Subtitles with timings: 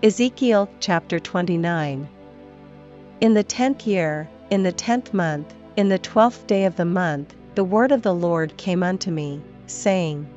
[0.00, 2.08] Ezekiel chapter 29.
[3.20, 7.34] In the tenth year, in the tenth month, in the twelfth day of the month,
[7.56, 10.28] the word of the Lord came unto me, saying,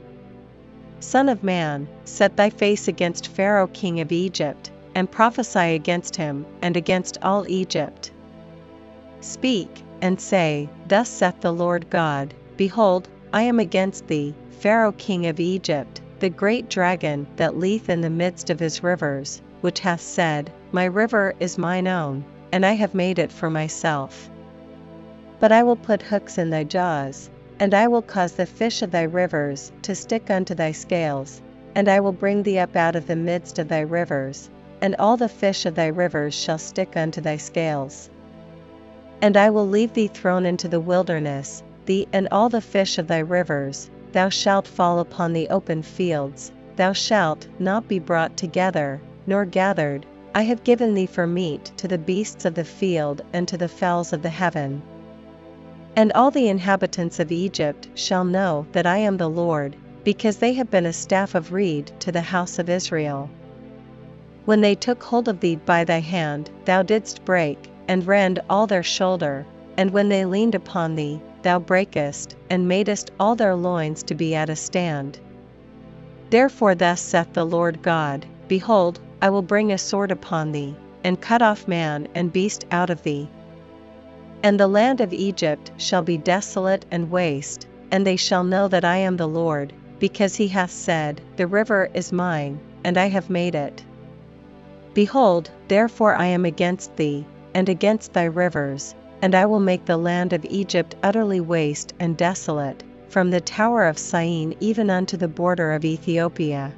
[1.00, 6.43] Son of man, set thy face against Pharaoh king of Egypt, and prophesy against him,
[6.64, 8.11] and against all Egypt.
[9.19, 15.28] Speak, and say, Thus saith the Lord God, Behold, I am against thee, Pharaoh king
[15.28, 20.01] of Egypt, the great dragon that leeth in the midst of his rivers, which hath
[20.01, 24.29] said, My river is mine own, and I have made it for myself.
[25.39, 27.29] But I will put hooks in thy jaws,
[27.60, 31.42] and I will cause the fish of thy rivers to stick unto thy scales,
[31.75, 34.50] and I will bring thee up out of the midst of thy rivers,
[34.81, 38.09] and all the fish of thy rivers shall stick unto thy scales.
[39.22, 43.08] And I will leave thee thrown into the wilderness, thee and all the fish of
[43.08, 49.00] thy rivers, thou shalt fall upon the open fields, thou shalt not be brought together,
[49.27, 53.47] nor gathered, I have given thee for meat to the beasts of the field and
[53.47, 54.81] to the fowls of the heaven.
[55.95, 60.53] And all the inhabitants of Egypt shall know that I am the Lord, because they
[60.53, 63.30] have been a staff of reed to the house of Israel.
[64.45, 68.67] When they took hold of thee by thy hand, thou didst break, and rend all
[68.67, 69.45] their shoulder,
[69.78, 74.33] and when they leaned upon thee, thou breakest, and madest all their loins to be
[74.33, 75.19] at a stand.
[76.30, 81.22] Therefore, thus saith the Lord God Behold, I will bring a sword upon thee, and
[81.22, 83.30] cut off man and beast out of thee.
[84.41, 88.83] And the land of Egypt shall be desolate and waste, and they shall know that
[88.83, 93.30] I am the Lord, because he hath said, The river is mine, and I have
[93.30, 93.83] made it.
[94.95, 99.97] Behold, therefore I am against thee, and against thy rivers, and I will make the
[99.97, 105.28] land of Egypt utterly waste and desolate, from the tower of Syene even unto the
[105.28, 106.73] border of Ethiopia.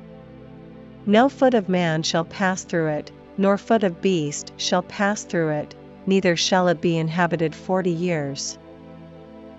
[1.05, 5.49] No foot of man shall pass through it, nor foot of beast shall pass through
[5.49, 8.57] it, neither shall it be inhabited forty years.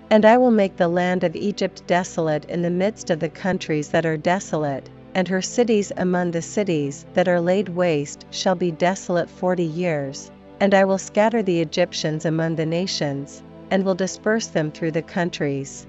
[0.09, 3.89] And I will make the land of Egypt desolate in the midst of the countries
[3.89, 8.71] that are desolate, and her cities among the cities that are laid waste shall be
[8.71, 14.47] desolate forty years, and I will scatter the Egyptians among the nations, and will disperse
[14.47, 15.85] them through the countries.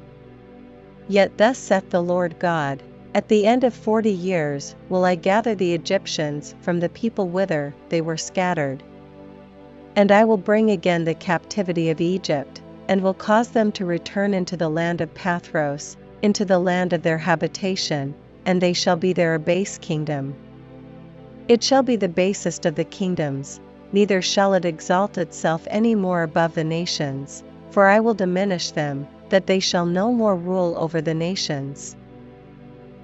[1.08, 2.82] Yet thus saith the Lord God,
[3.16, 7.74] at the end of forty years will I gather the Egyptians from the people whither
[7.88, 8.82] they were scattered.
[9.96, 14.34] And I will bring again the captivity of Egypt, and will cause them to return
[14.34, 19.14] into the land of Pathros, into the land of their habitation, and they shall be
[19.14, 20.34] their base kingdom.
[21.48, 23.60] It shall be the basest of the kingdoms,
[23.92, 29.08] neither shall it exalt itself any more above the nations, for I will diminish them,
[29.30, 31.96] that they shall no more rule over the nations.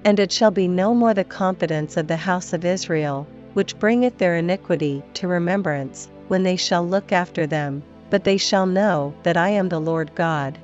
[0.05, 4.17] And it shall be no more the confidence of the house of Israel, which bringeth
[4.17, 9.37] their iniquity to remembrance, when they shall look after them, but they shall know that
[9.37, 10.57] I am the Lord God.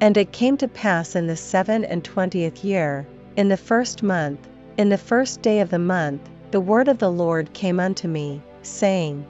[0.00, 3.06] And it came to pass in the seven and twentieth year,
[3.36, 6.22] in the first month, in the first day of the month,
[6.52, 9.26] the word of the Lord came unto me, saying,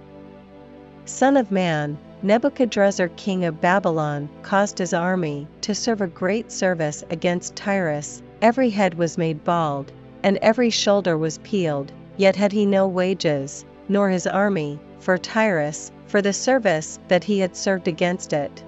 [1.06, 7.02] Son of man, Nebuchadrezzar king of Babylon caused his army to serve a great service
[7.10, 9.92] against Tyrus Every head was made bald,
[10.24, 15.92] and every shoulder was peeled, yet had he no wages, nor his army, for Tyrus,
[16.06, 18.64] for the service that he had served against it.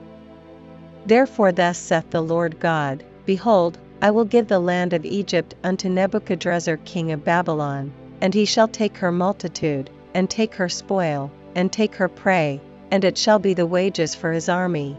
[1.04, 5.88] Therefore, thus saith the Lord God Behold, I will give the land of Egypt unto
[5.88, 11.72] Nebuchadrezzar king of Babylon, and he shall take her multitude, and take her spoil, and
[11.72, 12.60] take her prey,
[12.92, 14.96] and it shall be the wages for his army.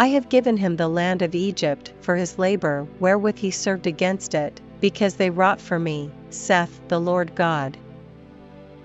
[0.00, 4.32] I have given him the land of Egypt for his labor wherewith he served against
[4.32, 7.76] it, because they wrought for me, saith the Lord God.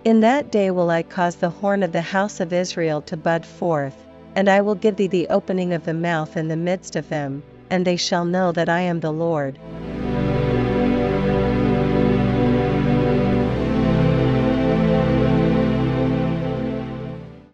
[0.03, 3.46] In that day will I cause the horn of the house of Israel to bud
[3.46, 3.96] forth,
[4.35, 7.44] and I will give thee the opening of the mouth in the midst of them,
[7.70, 9.59] and they shall know that I am the Lord.